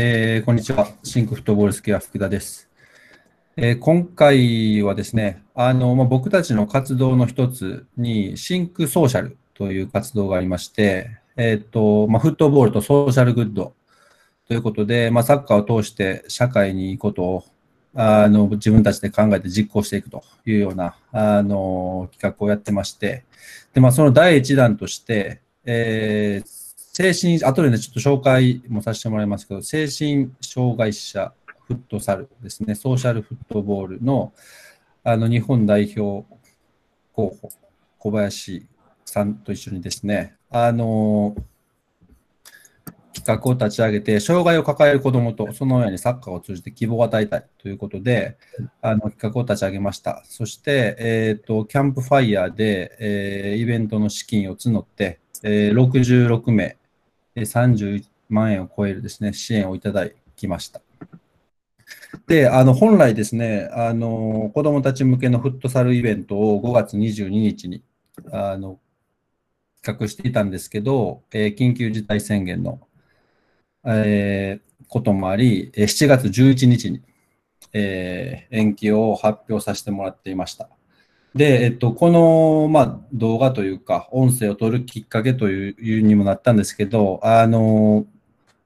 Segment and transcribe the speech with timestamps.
[0.00, 0.92] えー、こんにちは。
[1.02, 2.70] シンクフットボールスケア福田です。
[3.56, 13.74] えー、今回はですね、あのまあ、僕たちの活動の一つに、シンクソーシャルという活動がありまして、えーとまあ、フットボールとソーシャルグッド
[14.46, 17.44] ということで、まあ、サッカーを通して社会にいいことを
[17.96, 23.24] あの自分たちで考えて実行していくというようなあの企画をやってまして、
[23.74, 26.67] でまあ、その第一弾として、えー
[27.00, 31.32] 精神、後でね、ちょっと紹介もさせてもらいますけど、精神障害者
[31.68, 34.32] フットサルですね、ソーシャルフットボールの
[35.04, 36.26] あの日本代表
[37.12, 37.50] 候補、
[38.00, 38.66] 小林
[39.04, 41.36] さんと一緒にですね、あの
[43.14, 48.36] 企画を立ち上げて、障害を抱える子どもとその親にサッカーを通じて希望を与えたいということで、
[48.82, 50.24] あの企画を立ち上げました。
[50.24, 56.77] そして、えーと、キャンプファイヤーで、えー、イベントの資金を募って、えー、66名
[57.40, 60.80] 31万円を超えるですね、支援をいただきました。
[62.26, 67.82] で、あの本来ですね、あの子どもたち向けのフットサルイベントを5月22日に
[68.30, 68.78] あの
[69.82, 72.80] 企画していたんですけど、えー、緊急事態宣言の、
[73.84, 77.02] えー、こともあり、7月11日に、
[77.72, 80.68] えー、延期を発表させてもらっていました。
[81.38, 88.06] で、えっと、この、まあ、動画というか、音声を撮るきっかけというにもなったんですけど、あの、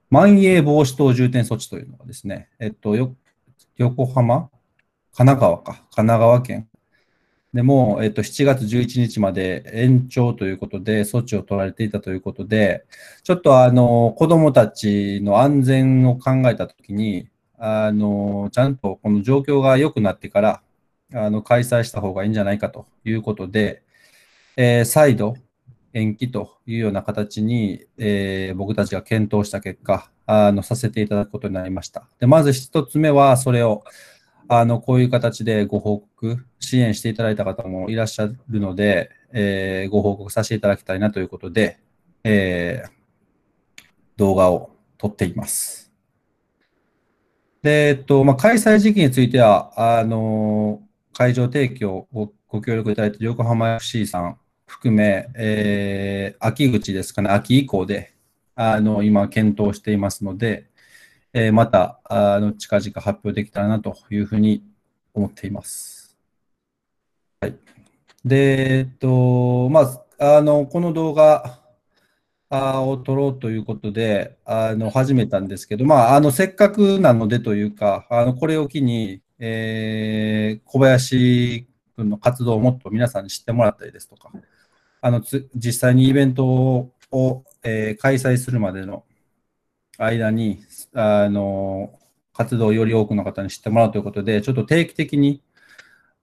[0.09, 2.95] まん延防止等重点措置というのがですね、えっと、
[3.77, 4.49] 横浜
[5.15, 6.67] 神奈川か、神奈川県。
[7.53, 12.85] でも、えっと、7月11日まで延長ということで、措置を取られていたということで、
[13.21, 17.29] ちょっとあの、子供たちの安全を考えたときに、
[17.59, 20.63] あの、ちゃんとこの状況が良くなってから、
[21.13, 23.83] あの開催した方がいいんじゃないかということで、
[24.57, 25.35] えー、再度
[25.93, 32.07] 延期というような形に、えー、僕たちが検討した結果あの、させていただくことになりました。
[32.19, 33.83] でまず1つ目は、それを
[34.47, 41.79] あのこういう形でご報告、支援していただいた方もいらっしゃるので、えー、ご報告させていただきたいなということで、
[42.23, 42.91] えー、
[44.17, 45.91] 動画を撮っています。
[47.61, 50.81] で、えっとまあ、開催時期については、あの
[51.13, 54.37] 会場提供をご協力いただいて横浜 FC さん
[54.67, 58.13] 含め、えー、秋口ですかね、秋以降で、
[58.55, 60.69] あの、今検討していますので、
[61.33, 64.63] えー、また、あの、近々発表できたらなというふうに
[65.13, 66.15] 思っています。
[67.41, 67.55] はい。
[68.23, 69.81] で、えっと、ま
[70.19, 71.59] あ、あの、この動画
[72.51, 84.31] を撮ろうということで、あの、始めたんですけど、まあ、あの、せっかくなのでというか、あの、これを機に、えー、小林君の活動をもっと皆さんに知ってもらったりですとか、
[85.01, 85.21] あの
[85.55, 86.45] 実際にイベント
[87.11, 89.03] を、えー、開催するまでの
[89.97, 90.63] 間に
[90.93, 91.99] あの
[92.33, 95.41] 活動をより多くの方に知ってもらうということで、ちょっと定期的に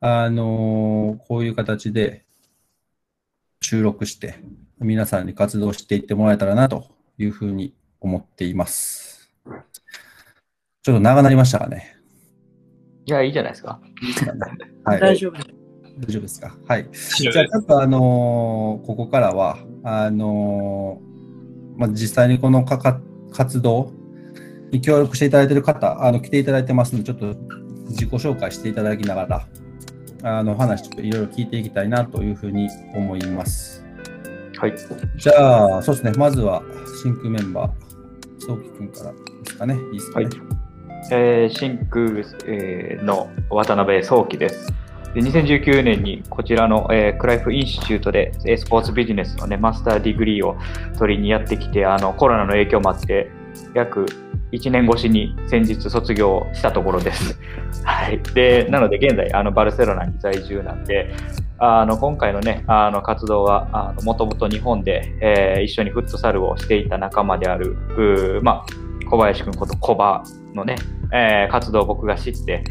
[0.00, 2.24] あのこういう形で
[3.60, 4.36] 収録して、
[4.80, 6.86] 皆さんに活動していってもらえたらなと
[7.18, 9.30] いうふうに思っています。
[10.82, 11.99] ちょっと長なりましたかね。
[13.10, 13.80] いや、いいじゃないですか。
[14.84, 15.32] はい、大丈夫。
[15.32, 15.40] 大
[16.06, 16.56] 丈夫ですか？
[16.66, 16.88] はい。
[16.92, 23.00] じゃあ、ちょっとあのー、ここからは、あのー、まあ、実際にこのかか
[23.32, 23.92] 活動
[24.70, 27.34] に協力していただいている方、あの来ていただいてますので、ちょっと
[27.88, 29.48] 自己紹介していただきながら、
[30.22, 33.84] あの話、ちょっといろいろ聞いていきたいなというふうに思います。
[34.56, 34.74] はい。
[35.16, 36.62] じゃあ、そうですね、まずは、
[37.02, 39.74] 真空メンバー、早期君からですかね。
[39.92, 40.26] いいですかね。
[40.26, 40.59] はい
[41.10, 44.72] えー、真空、えー、の渡辺壮樹です。
[45.14, 50.56] で2019年にこちらの、えー、クライフ Institute で、えー、スポーツビジネスの、ね、 master degree を
[50.98, 53.28] 取りにやってきてあのコロナの影響もあって
[53.74, 54.06] 約
[54.52, 57.38] 1年越しに先日卒業したところです。
[57.84, 61.14] はい、でなので現在あのバルセロナに在住なんで
[61.58, 70.22] あの今回の,、ね、あの活動はもともと日本で、えー、一緒にフットサルをしていた仲間であるまあ、小林君ことコバ
[70.54, 70.76] のね、
[71.12, 72.64] えー、活動を僕が知って、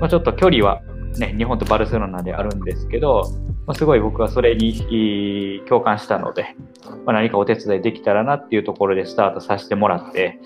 [0.00, 0.82] まあ、ちょっと距離は、
[1.18, 3.30] ね、日本とバルセロナであるんですけど、
[3.66, 6.56] まあ、すごい僕はそれに共感したので、
[7.06, 10.40] まあ、何かお手伝いできたらなっていうところでスタートさせてもらって、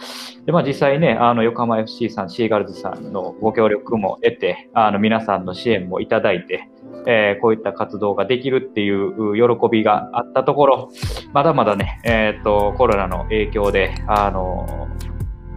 [0.44, 6.68] でまあ、実際ね、あの横浜 FC さん、シーガルズさんのご協力も得て、あの皆さんの支援もいただいて、
[7.06, 10.90] えー、こういった活動ができるっていう喜びがあったところ、
[11.32, 14.88] まだまだね、えーと、とコロナの影響で、あの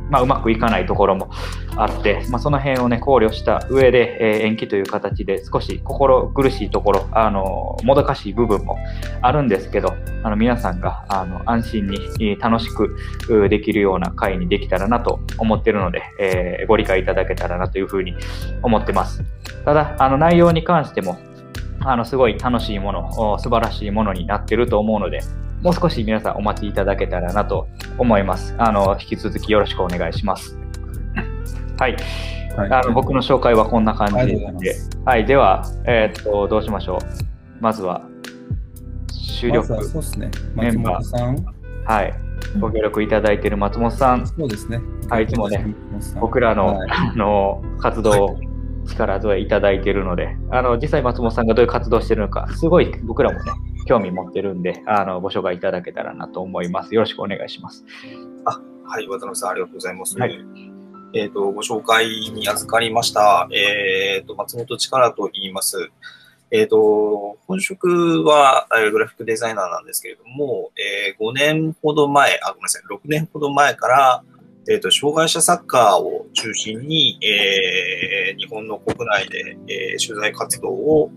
[0.09, 1.29] まあ、うまくいかないところも
[1.75, 8.77] あって、まあ、その辺を、ね、考慮した上で、えー、延期という形で少し心苦しいところ、あのもどかしい部分も
[9.21, 12.97] あるんですけど、あの皆さんがあの安心に楽しく
[13.49, 18.15] できるような会にできたらなと思っているので、えー、ご理解いただけたらなというふうに
[18.61, 19.23] 思ってます。
[19.65, 21.17] ただ、あの内容に関しても、
[21.81, 25.21] あのすごい楽しいもの、素晴らしいものになってると思うので、
[25.61, 27.67] もう少し皆さんお待ちいただけたらなと
[27.97, 28.55] 思います。
[28.57, 30.57] あの引き続きよろしくお願いします。
[31.77, 31.95] はい。
[32.57, 34.45] はい、あの僕の紹介はこんな感じで、
[35.05, 36.99] はい、では、えー、っと、どうしましょう。
[37.61, 38.01] まずは、
[39.11, 41.43] 主力、まそうですね、メンバー。
[41.85, 42.13] はい。
[42.59, 44.27] ご協力いただいている松本さん。
[44.27, 44.79] そうですね。
[45.09, 45.73] はい、いつもね、
[46.19, 48.39] 僕らのはい、あの活動を
[48.85, 53.51] 力添えいただいているので、あの実際松本さんがどういう活動しているのか、すごい僕らもね、
[53.89, 56.93] 興味持ってるんで、あのご紹介いただけたらなと思います。
[56.93, 57.83] よろしくお願いします。
[58.45, 60.15] あはい、渡辺さん、ありがとうございます。
[60.19, 60.39] はい、
[61.15, 63.47] えっ、ー、と、ご紹介に預かりました。
[63.51, 65.89] えっ、ー、と、松本力と言います。
[66.51, 74.23] えっ、ー、と、本職はグラフィックデザイナーなんですけれども、えー、5年ほど前、あ、ごめんなさい、6年ほど前から、
[74.69, 81.11] えっ、ー、と、障害者サッカーを中心に、えー、日本の国内で、えー、取材活動を、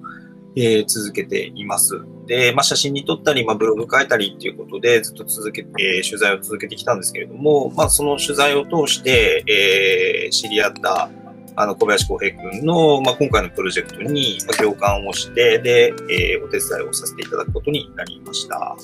[0.57, 2.01] えー、続けています。
[2.27, 11.11] で、まあ、写真に撮ったり、まあ、ブログ書いたりっていうことでずっと続けて、えー、取材を続けてきたんですけれども、まあ、その取材を通して、えー、知り合った
[11.55, 18.77] あの小林浩平君の、まあ、今回のプロジェクトに共感をして、で、えー、お手伝いをさせていただくことになりました。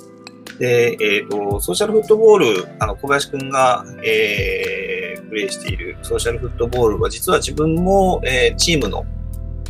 [0.59, 9.07] で、えっ、ー、と、ソーシャルフットボール、あの、小林くんが、えー、プレイしているソーシャルフットボールは、実は自分も、えー、チームの、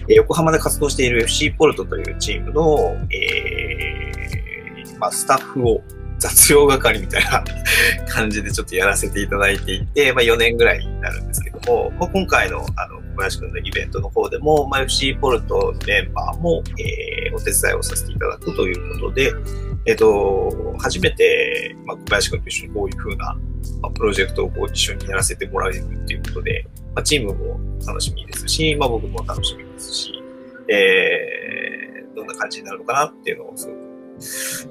[0.09, 5.83] え横浜で活動している FC ポルトというチームの、えー、まあ、スタッフを
[6.19, 7.45] 雑用係みたいな
[8.09, 19.33] 感じでちょっとやらせていただいていて、まあ、4年ぐらいになるんですけども、まあ、今回のあの小林くんのイベントの方でも、まあ、FC ポルトメンバーも、えー、お手伝いをさせていただくということで、
[19.87, 23.37] えっ、ー、と、初めて、まあ、小林君と一緒にこういうふうな、
[23.83, 30.13] まあ、プロジェクトをこう一緒にやらせてもらえるっていうことで、まあ、チームも楽しみですし、まあ、僕も楽しみですし、
[30.69, 33.73] えー、どんな感じになるのかなっていうのをすご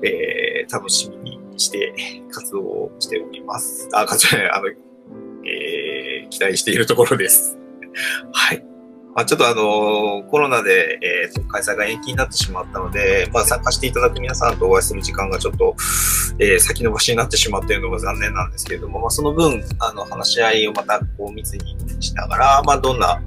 [0.01, 1.93] く、えー、楽しみにして
[2.31, 3.89] 活動しております。
[3.93, 7.57] あ、活動あの、えー、期待しているところです。
[8.31, 8.66] はい。
[9.17, 15.75] まあ、ちょっとあのコロナで、えーと、開催が延期になってしまったので、まあ、参加していただく皆さんとお会いする時間がちょっと、
[16.37, 23.19] えー、先延ばしになってしまっているのが残念なんですけれども、まあ、その分、あの、話し合いをまたこう密にしながら、まあ、どんな、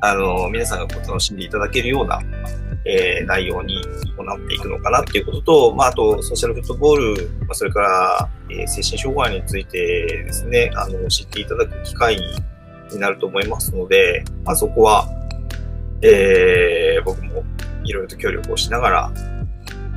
[0.00, 2.20] あの、皆さんがこう楽しんでいただけるような、
[2.84, 9.78] えー、内容に行っていくのかなっていうことと、まあ、あと、ソーシャルフットボール、まあ、それから、えー、精神障害について
[10.24, 12.22] ですね、あの、知っていただく機会に
[12.94, 15.08] になると思いますので、まあ、そこは、
[16.02, 17.42] えー、僕も
[17.84, 19.12] いろいろと協力をしながら、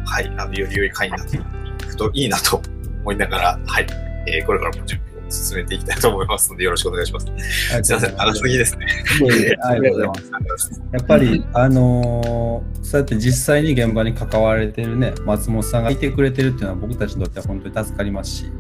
[0.06, 1.40] はい、あの、より良い会になってい
[1.88, 2.62] くといいなと
[3.02, 3.88] 思いながら、はい、
[4.28, 7.26] えー、これからも準備を進めていきたいと思いますので、よろしくお願いします。
[7.84, 8.88] すいません、長すぎですね。
[9.64, 10.82] ありがとうございます。
[10.94, 18.52] やっぱり、あのー、そうやって実際に現場に関われてるね、松本さんがいてくれてるっていうのは僕たちにとっては本当に助かりますし、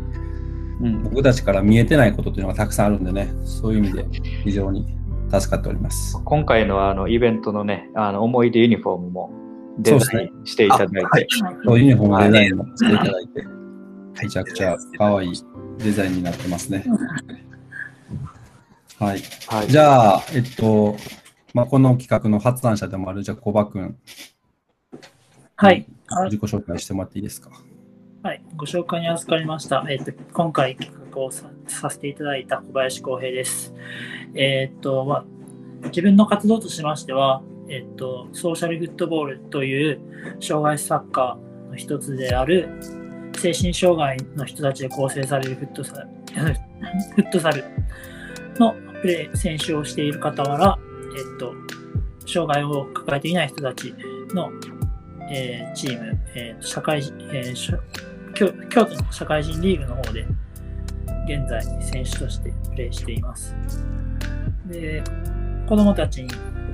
[0.79, 4.05] うん、僕たちから見えてないことというのがたくさんあるんでね、そういう意味で
[4.43, 4.85] 非常に
[5.31, 6.21] 助かっております。
[6.23, 9.31] 今回のあのイベントのね、あの思い出ユニフォームも
[9.79, 11.27] デザインしていただいて、はい、
[11.79, 13.45] ユニフォームデザインもしていただいて、
[14.21, 15.33] めちゃくちゃ可愛い
[15.79, 16.83] デザインになってますね。
[18.99, 19.21] はい。
[19.47, 20.97] はい、じゃあ、えっと、
[21.53, 23.95] まあ、この企画の発案者でもある、じゃあ、コバ君。
[25.55, 25.87] はい。
[26.25, 27.51] 自己紹介してもらっていいですか？
[28.27, 29.85] はい、ご紹介に預かりました。
[29.87, 31.49] えっ、ー、と、今回企画をさ
[31.89, 33.73] せていただいた小林康平です。
[34.35, 35.25] えっ、ー、と、まあ、
[35.85, 40.01] 自分の活動としましては、えっ、ー、と、ソーシャルフットボールという
[40.41, 42.67] 障害サッカーの一つである
[43.37, 46.07] 精神障害の人たちで構成されるフットサル
[47.15, 47.63] フットサル
[48.59, 50.77] のプレー、選手をしている傍ら、
[51.15, 51.53] えっと、
[52.25, 53.95] 障害を抱えていない人たち
[54.33, 54.51] の、
[55.31, 56.99] えー、チーム、えー、社会、
[57.31, 57.87] えー、
[58.37, 60.27] 京京都の社会人リーグの方で、
[61.25, 63.55] 現在選手としてプレーしています。
[64.67, 65.03] で、
[65.67, 66.29] 子供たちに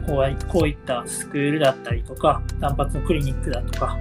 [0.05, 3.97] こうこういったスクールだったりとか、単発のクリニックだとか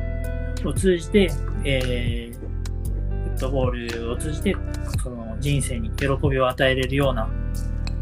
[0.64, 1.31] を通じて、
[1.64, 4.57] えー、フットボールを通じて、
[5.00, 7.28] その人生に喜びを与えれるような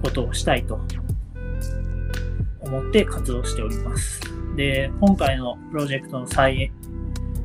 [0.02, 0.80] ことをしたいと
[2.62, 4.22] 思って活動しております。
[4.56, 6.72] で、今回のプロジェクトの再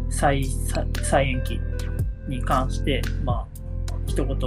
[0.09, 0.45] 再
[1.03, 1.59] 再延期
[2.27, 3.47] に関して、まあ、
[4.07, 4.37] 一言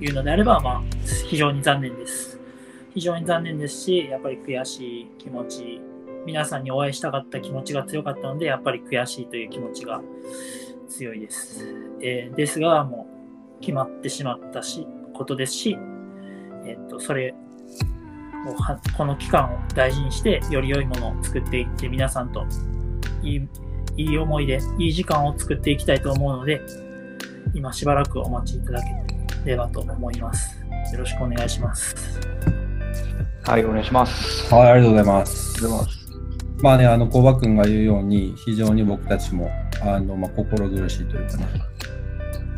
[0.00, 0.82] 言うのであれば、まあ、
[1.26, 2.38] 非常に残念です。
[2.94, 5.80] 非常に残念ですし、やっぱり悔しい気持ち、
[6.26, 10.00] 皆さんにお会いしたかった気持ちが強かったので、やっぱり悔しいという気持ちが
[10.88, 11.64] 強いです。
[12.02, 13.06] えーですが、も
[13.58, 15.78] う決まってしまったし、ことですし、
[16.66, 17.34] えっと、それ
[18.46, 22.46] をは、この期間を大事にして、より良いものを作っていって、皆さんと
[23.22, 23.48] いい、
[23.96, 26.60] いい思い出、いい時間を作っていきたいと思うので、
[27.54, 30.60] 今しばらくお待ちいただければと思います。
[30.92, 32.20] よろしくお願いします。
[33.44, 34.54] はい、お願いします。
[34.54, 35.54] はい、ありがとうございます。
[35.54, 36.00] ありがとうございます。
[36.62, 39.50] まあね、あの、小葉君が言うように、非常に僕たちも、
[39.82, 41.46] あの、まあ、心苦しいというかね、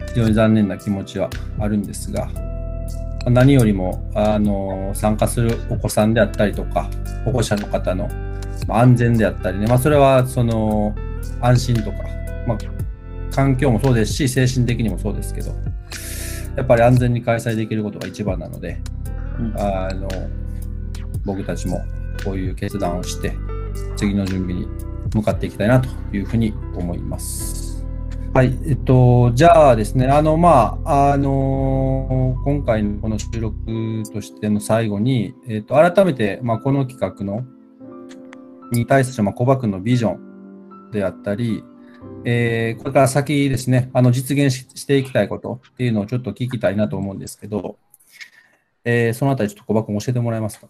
[0.09, 1.31] 非常に残念な気持ちは
[1.61, 2.33] あるんですが、ま
[3.27, 6.91] あ何よりも、あの、参加するお子さんであったりとか、
[7.25, 8.09] 保護者の方の
[8.67, 10.95] まあ安全であったりね、まあ、それは、その、
[11.41, 11.99] 安心とか、
[12.47, 12.59] まあ、
[13.33, 15.51] 環境もそうですし、精神的にもそうですけど、
[16.57, 18.79] やっぱり安全に開催できることが一番なので、
[19.39, 20.09] うんあの、
[21.25, 21.83] 僕たちも
[22.25, 23.33] こういう決断をして、
[23.97, 24.67] 次の準備に
[25.15, 27.63] 向かっていきたいなというふうに思います。
[28.35, 37.45] はい、えっと、じゃあですね、あの、まあ、あの、今回のこの収録としての最後に、えっと、改めて、まあ、この企画の、
[38.73, 41.63] に対する、まあ、小葉君のビジョンであったり、
[42.25, 47.77] えーこれから先ですね、あの、実現ししていきたいことっていうのをちょっと聞きたいなと思うんですけど、
[48.85, 50.69] えーそのあたりちょっと小葉君教えてもらえますか？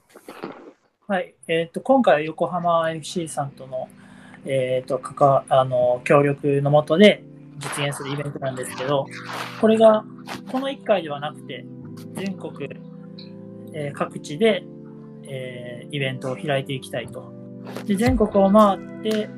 [1.08, 3.88] はい、えっ、と、今回は横浜 FC さんとの、
[4.46, 7.22] えっ、と、関わ、あの、協力のもとで
[7.58, 9.06] 実現するイベントなんですけど、
[9.60, 10.04] これが、
[10.50, 11.66] この1回ではなくて、
[12.14, 12.68] 全国、
[13.74, 14.64] えー各地で、
[15.24, 17.30] えーイベントを開いていきたいと。
[17.84, 19.28] で、全国を回って、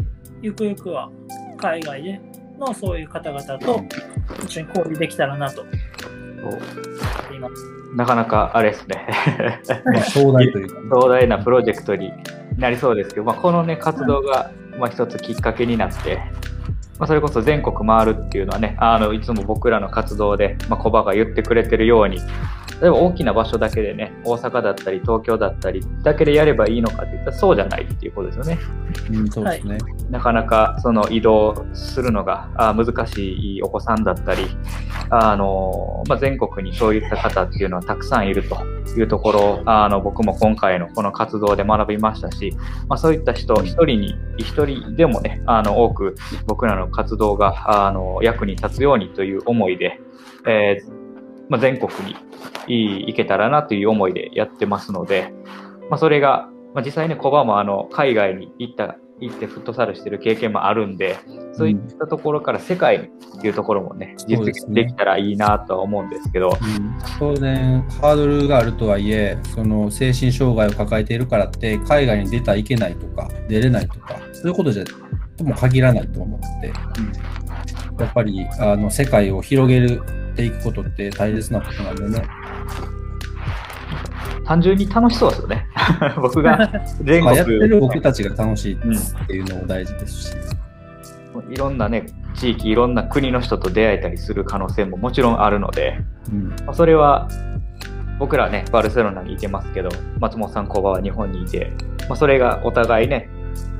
[0.42, 1.10] ゆくゆくは
[1.54, 2.20] 海外で
[2.58, 3.82] のそういう方々と
[4.44, 6.60] 一緒に交流できたらなと思っ
[7.28, 7.74] ています。
[7.94, 9.06] なかなかあれですね。
[9.84, 12.12] まあ、壮大というかね、 壮大なプロジェクトに
[12.58, 16.16] なりそうですけど、まあ、このね、活動が、まあ、一つきっかけになって、
[16.98, 22.18] まあ、それこそ全国回るっていうのはね、あの、いつも僕らの活動で、まあ、コバが言ってくれてるように、
[22.80, 28.58] 例えば大きな場所だけでね、大阪だったり東京だったりだけでやればいいのかって言ったらそうじゃないっていうことですよね。
[29.10, 29.78] うん、そうですね。
[30.10, 34.46] なかなかその移動するのがあ難しいお子さんだったり、
[35.10, 38.56] あのまあ、全国にそういった方っていうのはたくさんいると
[38.98, 42.54] いうところをあの僕も今回のこの活動で学びましたし、
[42.88, 46.14] まあ、そういった人一人に一人でもねあの多く
[46.46, 50.00] 僕らの活動があの役に立つようにという思いで、
[50.46, 51.03] えー
[51.48, 52.16] まあ、全国に
[52.66, 55.32] い行けたらなという思いでやってますので、
[55.90, 61.16] まあ、それが、まあ、実際ね、コバもあの海外に行った行ってフットサルしてる経験もあるんで、
[61.52, 63.04] そういったところから世界に
[63.38, 74.84] っていうところもね、実現できたらいいなとは思うんですけど、うん当然、ハードルがあるとはいえ、その精神障害を抱えているからって、海外に出たらいけないとか、出れないとか、そういうことじゃ
[75.36, 76.72] とも限らないと思って、
[78.02, 80.02] やっぱりあの世界を広げる
[80.34, 82.26] っていくことって大切なことなんでね、
[84.44, 85.66] 単純に楽しそうですよね。
[86.20, 86.70] 僕が
[87.02, 90.36] 全まあ、やって国、る僕たちが楽しいっていうのも大事ですし、
[91.50, 96.00] いろんなね、地域、いろんな国の人と出会えたりする可能性ももちろんあるので、
[96.32, 97.28] うんまあそれは
[98.18, 99.88] 僕らね、バルセロナにいてますけど、
[100.20, 101.72] 松本さん、工場は日本にいて、
[102.08, 103.28] まあ、それがお互いね、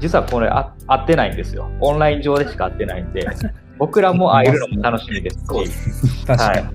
[0.01, 1.71] 実はこれあ会ってないんですよ。
[1.81, 3.27] オンライン上でしか会ってないんで、
[3.79, 6.73] 僕らも会えるのも楽しみですし、確かに、は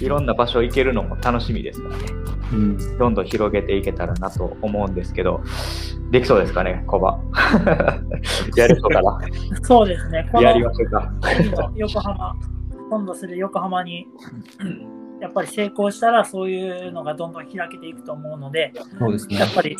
[0.00, 2.04] い、いろんな場所行けるのも楽しみですからね、
[2.52, 2.98] うん。
[2.98, 5.42] どんどん広げていけたらなと思うんですけど、
[6.10, 7.18] できそうですかね、コバ。
[8.56, 9.18] やれそうかな。
[9.62, 10.28] そうですね。
[10.34, 11.12] やりましょうか。
[11.74, 12.36] 横浜、
[12.90, 14.06] 今度する横浜に、
[15.20, 19.36] やっぱり成功したらそういうのがどんどん開けていくと思うので、そうですね。
[19.36, 19.76] や、っぱり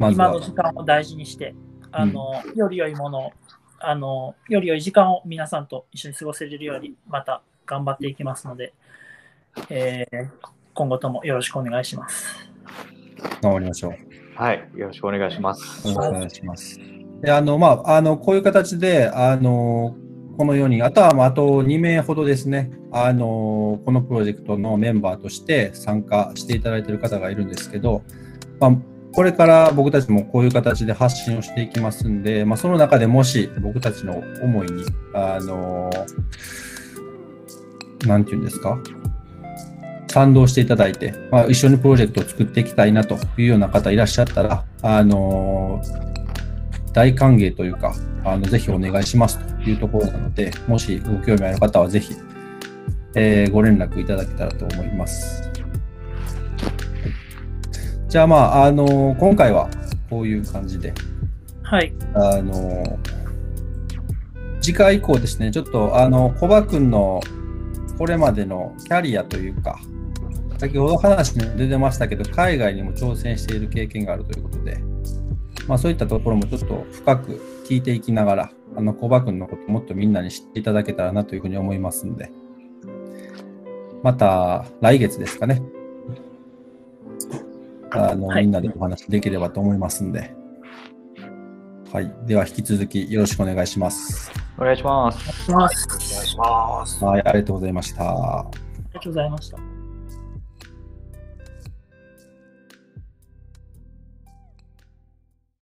[0.00, 0.40] 今の。
[0.40, 1.54] 時間を大事にして、
[1.92, 3.30] あの、より良いものを、
[3.80, 8.72] あの、より良い時間を皆さんと一緒に過ごせれるように、また頑張っていきますので、
[9.70, 12.26] えー今後ともよろしくお願いします。
[13.40, 13.92] 頑張りましょう。
[14.34, 15.88] はい、よろしくお願いします。
[15.88, 16.78] よろしくお願いします。
[17.22, 19.96] であの、まあ、あの、こういう形で、あの、
[20.36, 28.02] この4人、あとは、まあ、あと2名ほどですね、あの、このプロジェクトのメンバーとして参加していただいている方がいるんですけど、
[28.60, 28.72] まあ、
[29.12, 34.84] これから僕たちもこういう形で発信をしていきますんで、まあ、その中でもし僕たちの思いに、
[35.14, 35.90] あの、
[38.06, 38.78] なんていうんですか、
[40.08, 45.82] 賛同していただいて、まあ、一緒にプロジェクトを作っていきたいなというような方いらっしゃったら、あの
[46.92, 47.94] 大歓迎というか、
[48.24, 52.14] あのぜひお願いしますというところなので、もしご興味ある方はぜひ、
[53.14, 55.55] えーご連絡いただけたらと思います。
[58.08, 59.68] じゃあまあ、あの今回は
[60.08, 60.94] こういう感じで、
[61.62, 61.92] はい。
[62.14, 62.98] あの
[64.60, 67.20] 次回以降ですね、ちょっとあのコバ君の
[67.98, 69.78] これまでのキャリアというか、
[70.58, 74.78] 先ほど話に出てましたけど、海外にも挑戦している経験があるということで、
[75.66, 82.30] まあ、そういったところもちょっと深く聞いていきながら、あのコバ君のこともっとみんなに知っていただけたらなというふうに思いますんで、
[84.02, 85.62] また来月ですかね、
[87.96, 90.34] あの、はいみんなでお話できればと思いますんで、
[91.92, 92.12] はい。
[92.26, 94.30] では、引き続きよろしくお願いします。
[94.58, 95.50] お願いします。
[95.50, 96.10] お願いします。
[96.10, 97.04] お願いします。
[97.04, 98.02] はい、ありがとうございました。
[98.04, 99.75] ありがとうございました。